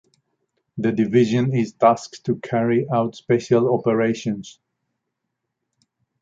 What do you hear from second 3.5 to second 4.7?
operations.